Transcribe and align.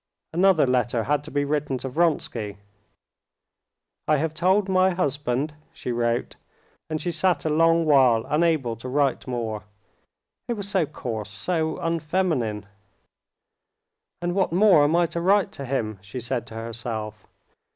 Another 0.33 0.65
letter 0.65 1.03
had 1.03 1.23
to 1.25 1.29
be 1.29 1.45
written 1.45 1.77
to 1.77 1.87
Vronsky. 1.87 2.57
"I 4.07 4.17
have 4.17 4.33
told 4.33 4.67
my 4.67 4.89
husband," 4.89 5.53
she 5.73 5.91
wrote, 5.91 6.37
and 6.89 6.99
she 6.99 7.11
sat 7.11 7.45
a 7.45 7.51
long 7.51 7.85
while 7.85 8.25
unable 8.27 8.75
to 8.77 8.89
write 8.89 9.27
more. 9.27 9.61
It 10.47 10.53
was 10.53 10.67
so 10.67 10.87
coarse, 10.87 11.29
so 11.29 11.77
unfeminine. 11.77 12.65
"And 14.23 14.33
what 14.33 14.51
more 14.51 14.83
am 14.83 14.95
I 14.95 15.05
to 15.05 15.21
write 15.21 15.51
to 15.51 15.65
him?" 15.65 15.99
she 16.01 16.19
said 16.19 16.47
to 16.47 16.55
herself. 16.55 17.27